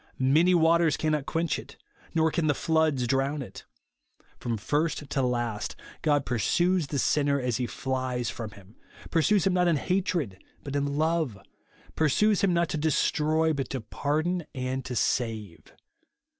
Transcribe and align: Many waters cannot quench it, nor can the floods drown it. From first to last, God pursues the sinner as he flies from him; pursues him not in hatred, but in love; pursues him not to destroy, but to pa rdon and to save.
Many 0.17 0.55
waters 0.55 0.97
cannot 0.97 1.27
quench 1.27 1.59
it, 1.59 1.77
nor 2.15 2.31
can 2.31 2.47
the 2.47 2.55
floods 2.55 3.05
drown 3.05 3.43
it. 3.43 3.65
From 4.39 4.57
first 4.57 5.07
to 5.11 5.21
last, 5.21 5.75
God 6.01 6.25
pursues 6.25 6.87
the 6.87 6.97
sinner 6.97 7.39
as 7.39 7.57
he 7.57 7.67
flies 7.67 8.27
from 8.27 8.49
him; 8.53 8.77
pursues 9.11 9.45
him 9.45 9.53
not 9.53 9.67
in 9.67 9.75
hatred, 9.75 10.43
but 10.63 10.75
in 10.75 10.97
love; 10.97 11.37
pursues 11.95 12.41
him 12.41 12.51
not 12.51 12.69
to 12.69 12.77
destroy, 12.79 13.53
but 13.53 13.69
to 13.69 13.79
pa 13.79 14.09
rdon 14.09 14.43
and 14.55 14.83
to 14.85 14.95
save. 14.95 15.71